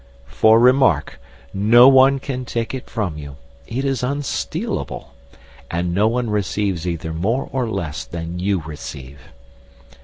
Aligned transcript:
For 0.25 0.59
remark! 0.59 1.19
No 1.53 1.87
one 1.87 2.17
can 2.17 2.43
take 2.43 2.73
it 2.73 2.89
from 2.89 3.19
you. 3.19 3.35
It 3.67 3.85
is 3.85 4.01
unstealable. 4.01 5.13
And 5.69 5.93
no 5.93 6.07
one 6.07 6.31
receives 6.31 6.87
either 6.87 7.13
more 7.13 7.47
or 7.53 7.69
less 7.69 8.03
than 8.03 8.39
you 8.39 8.61
receive. 8.63 9.19